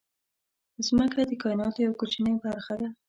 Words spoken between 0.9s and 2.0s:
مځکه د کایناتو یوه